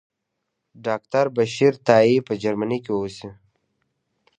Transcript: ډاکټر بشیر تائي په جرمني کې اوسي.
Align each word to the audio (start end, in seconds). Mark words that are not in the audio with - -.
ډاکټر 0.85 1.25
بشیر 1.35 1.73
تائي 1.87 2.17
په 2.27 2.33
جرمني 2.41 2.79
کې 2.85 2.91
اوسي. 2.95 3.29